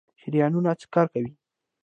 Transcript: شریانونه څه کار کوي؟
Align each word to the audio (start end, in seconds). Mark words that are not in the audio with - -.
شریانونه 0.21 0.71
څه 0.79 0.85
کار 0.93 1.07
کوي؟ 1.13 1.31